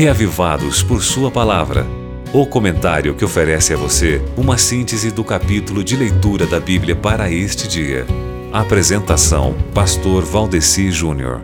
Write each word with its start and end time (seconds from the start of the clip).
Reavivados 0.00 0.82
por 0.82 1.02
Sua 1.02 1.30
Palavra. 1.30 1.86
O 2.32 2.46
comentário 2.46 3.14
que 3.14 3.22
oferece 3.22 3.74
a 3.74 3.76
você 3.76 4.18
uma 4.34 4.56
síntese 4.56 5.10
do 5.10 5.22
capítulo 5.22 5.84
de 5.84 5.94
leitura 5.94 6.46
da 6.46 6.58
Bíblia 6.58 6.96
para 6.96 7.30
este 7.30 7.68
dia. 7.68 8.06
Apresentação: 8.50 9.54
Pastor 9.74 10.24
Valdeci 10.24 10.90
Júnior. 10.90 11.42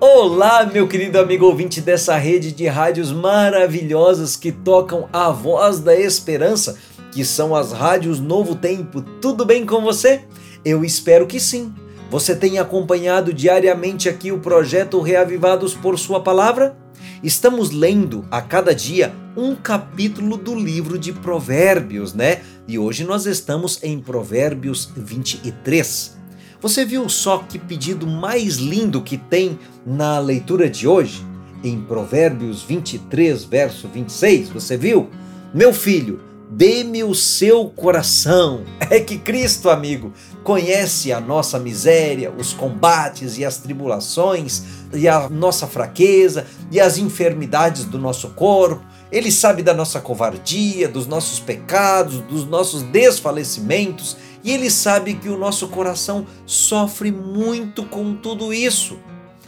Olá, 0.00 0.66
meu 0.66 0.88
querido 0.88 1.16
amigo 1.16 1.46
ouvinte 1.46 1.80
dessa 1.80 2.16
rede 2.16 2.50
de 2.50 2.66
rádios 2.66 3.12
maravilhosas 3.12 4.34
que 4.34 4.50
tocam 4.50 5.08
a 5.12 5.30
voz 5.30 5.78
da 5.78 5.94
esperança, 5.94 6.76
que 7.12 7.24
são 7.24 7.54
as 7.54 7.70
rádios 7.70 8.18
Novo 8.18 8.56
Tempo. 8.56 9.00
Tudo 9.00 9.44
bem 9.44 9.64
com 9.64 9.80
você? 9.80 10.24
Eu 10.64 10.84
espero 10.84 11.28
que 11.28 11.38
sim. 11.38 11.72
Você 12.10 12.34
tem 12.34 12.58
acompanhado 12.58 13.32
diariamente 13.32 14.08
aqui 14.08 14.32
o 14.32 14.40
projeto 14.40 15.00
Reavivados 15.00 15.74
por 15.74 15.96
Sua 15.96 16.20
Palavra? 16.20 16.76
Estamos 17.22 17.70
lendo 17.70 18.26
a 18.32 18.42
cada 18.42 18.74
dia 18.74 19.14
um 19.36 19.54
capítulo 19.54 20.36
do 20.36 20.52
livro 20.52 20.98
de 20.98 21.12
Provérbios, 21.12 22.12
né? 22.12 22.40
E 22.66 22.76
hoje 22.76 23.04
nós 23.04 23.26
estamos 23.26 23.80
em 23.84 24.00
Provérbios 24.00 24.90
23. 24.96 26.18
Você 26.60 26.84
viu 26.84 27.08
só 27.08 27.38
que 27.48 27.60
pedido 27.60 28.08
mais 28.08 28.56
lindo 28.56 29.02
que 29.02 29.16
tem 29.16 29.56
na 29.86 30.18
leitura 30.18 30.68
de 30.68 30.88
hoje? 30.88 31.24
Em 31.62 31.80
Provérbios 31.80 32.64
23, 32.64 33.44
verso 33.44 33.86
26, 33.86 34.48
você 34.48 34.76
viu? 34.76 35.08
Meu 35.54 35.72
filho, 35.72 36.18
dê-me 36.50 37.04
o 37.04 37.14
seu 37.14 37.66
coração. 37.66 38.64
É 38.90 38.98
que 38.98 39.16
Cristo, 39.18 39.70
amigo, 39.70 40.12
conhece 40.42 41.12
a 41.12 41.20
nossa 41.20 41.60
miséria, 41.60 42.32
os 42.36 42.52
combates 42.52 43.38
e 43.38 43.44
as 43.44 43.58
tribulações, 43.58 44.64
e 44.92 45.06
a 45.06 45.28
nossa 45.28 45.66
fraqueza 45.68 46.44
e 46.72 46.80
as 46.80 46.98
enfermidades 46.98 47.84
do 47.84 47.98
nosso 47.98 48.30
corpo. 48.30 48.84
Ele 49.12 49.30
sabe 49.30 49.62
da 49.62 49.72
nossa 49.72 50.00
covardia, 50.00 50.88
dos 50.88 51.06
nossos 51.06 51.38
pecados, 51.38 52.18
dos 52.22 52.44
nossos 52.44 52.82
desfalecimentos, 52.82 54.16
e 54.42 54.50
ele 54.50 54.70
sabe 54.70 55.14
que 55.14 55.28
o 55.28 55.38
nosso 55.38 55.68
coração 55.68 56.26
sofre 56.46 57.12
muito 57.12 57.84
com 57.84 58.14
tudo 58.16 58.52
isso. 58.52 58.98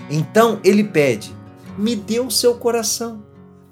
Então 0.08 0.60
ele 0.62 0.84
pede: 0.84 1.34
me 1.76 1.96
dê 1.96 2.20
o 2.20 2.30
seu 2.30 2.54
coração, 2.54 3.24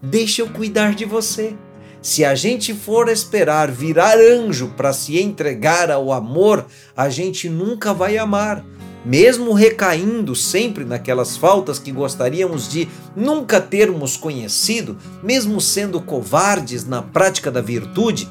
deixe 0.02 0.42
eu 0.42 0.48
cuidar 0.50 0.94
de 0.94 1.05
você. 1.05 1.56
Se 2.02 2.24
a 2.24 2.34
gente 2.34 2.72
for 2.72 3.08
esperar 3.08 3.70
virar 3.70 4.16
anjo 4.16 4.72
para 4.74 4.92
se 4.92 5.20
entregar 5.20 5.90
ao 5.90 6.12
amor, 6.12 6.64
a 6.96 7.10
gente 7.10 7.48
nunca 7.48 7.92
vai 7.92 8.16
amar. 8.16 8.64
Mesmo 9.04 9.52
recaindo 9.52 10.34
sempre 10.34 10.84
naquelas 10.84 11.36
faltas 11.36 11.78
que 11.78 11.92
gostaríamos 11.92 12.70
de 12.70 12.88
nunca 13.14 13.60
termos 13.60 14.16
conhecido, 14.16 14.96
mesmo 15.22 15.60
sendo 15.60 16.00
covardes 16.00 16.86
na 16.86 17.02
prática 17.02 17.50
da 17.50 17.60
virtude, 17.60 18.28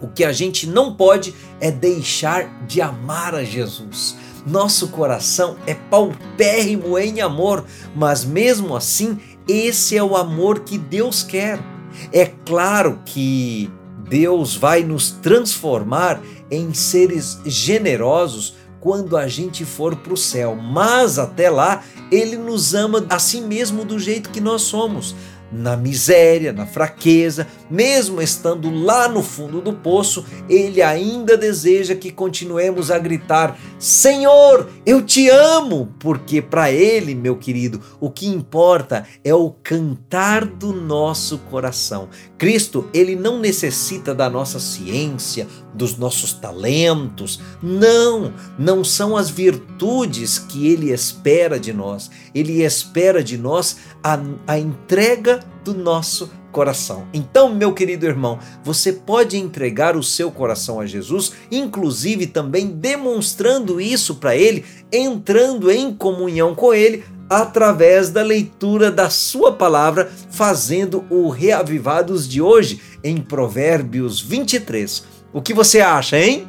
o 0.00 0.08
que 0.08 0.24
a 0.24 0.32
gente 0.32 0.66
não 0.66 0.94
pode 0.94 1.34
é 1.60 1.70
deixar 1.70 2.66
de 2.66 2.80
amar 2.80 3.34
a 3.34 3.44
Jesus. 3.44 4.16
Nosso 4.46 4.88
coração 4.88 5.56
é 5.66 5.74
paupérrimo 5.74 6.98
em 6.98 7.20
amor, 7.20 7.64
mas 7.94 8.24
mesmo 8.24 8.76
assim, 8.76 9.18
esse 9.46 9.96
é 9.96 10.02
o 10.02 10.16
amor 10.16 10.60
que 10.60 10.78
Deus 10.78 11.22
quer. 11.22 11.77
É 12.12 12.26
claro 12.44 13.00
que 13.04 13.70
Deus 14.08 14.56
vai 14.56 14.82
nos 14.82 15.10
transformar 15.10 16.20
em 16.50 16.72
seres 16.72 17.38
generosos 17.44 18.54
quando 18.80 19.16
a 19.16 19.26
gente 19.26 19.64
for 19.64 19.96
para 19.96 20.14
o 20.14 20.16
céu, 20.16 20.54
mas 20.54 21.18
até 21.18 21.50
lá 21.50 21.82
Ele 22.10 22.36
nos 22.36 22.74
ama 22.74 23.04
assim 23.10 23.42
mesmo 23.42 23.84
do 23.84 23.98
jeito 23.98 24.30
que 24.30 24.40
nós 24.40 24.62
somos. 24.62 25.14
Na 25.50 25.78
miséria, 25.78 26.52
na 26.52 26.66
fraqueza, 26.66 27.46
mesmo 27.70 28.20
estando 28.20 28.70
lá 28.70 29.08
no 29.08 29.22
fundo 29.22 29.62
do 29.62 29.72
poço, 29.72 30.26
ele 30.46 30.82
ainda 30.82 31.38
deseja 31.38 31.94
que 31.94 32.12
continuemos 32.12 32.90
a 32.90 32.98
gritar: 32.98 33.58
Senhor, 33.78 34.68
eu 34.84 35.00
te 35.00 35.28
amo! 35.28 35.94
Porque 36.00 36.42
para 36.42 36.72
ele, 36.72 37.14
meu 37.14 37.36
querido, 37.36 37.80
o 38.00 38.10
que 38.10 38.26
importa 38.26 39.06
é 39.22 39.32
o 39.32 39.50
cantar 39.50 40.44
do 40.44 40.72
nosso 40.72 41.38
coração. 41.38 42.08
Cristo, 42.36 42.88
ele 42.92 43.14
não 43.14 43.38
necessita 43.38 44.12
da 44.12 44.28
nossa 44.28 44.58
ciência, 44.58 45.46
dos 45.72 45.96
nossos 45.96 46.32
talentos. 46.32 47.40
Não, 47.62 48.32
não 48.58 48.82
são 48.82 49.16
as 49.16 49.30
virtudes 49.30 50.40
que 50.40 50.66
ele 50.66 50.92
espera 50.92 51.58
de 51.58 51.72
nós. 51.72 52.10
Ele 52.34 52.64
espera 52.64 53.22
de 53.22 53.38
nós 53.38 53.76
a, 54.02 54.18
a 54.46 54.58
entrega 54.58 55.40
do 55.64 55.72
nosso 55.72 56.30
coração. 56.52 57.06
Então, 57.12 57.54
meu 57.54 57.72
querido 57.72 58.06
irmão, 58.06 58.38
você 58.62 58.92
pode 58.92 59.36
entregar 59.36 59.96
o 59.96 60.02
seu 60.02 60.30
coração 60.30 60.80
a 60.80 60.86
Jesus, 60.86 61.32
inclusive 61.50 62.26
também 62.26 62.66
demonstrando 62.66 63.80
isso 63.80 64.16
para 64.16 64.36
ele, 64.36 64.64
entrando 64.92 65.70
em 65.70 65.94
comunhão 65.94 66.54
com 66.54 66.72
ele 66.72 67.04
através 67.28 68.10
da 68.10 68.22
leitura 68.22 68.90
da 68.90 69.10
sua 69.10 69.52
palavra, 69.52 70.10
fazendo 70.30 71.04
o 71.10 71.28
reavivados 71.28 72.26
de 72.26 72.40
hoje 72.40 72.80
em 73.04 73.18
Provérbios 73.18 74.20
23. 74.20 75.04
O 75.32 75.42
que 75.42 75.52
você 75.52 75.80
acha, 75.80 76.18
hein? 76.18 76.48